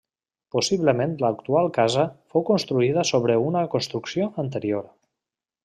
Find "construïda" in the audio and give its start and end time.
2.49-3.05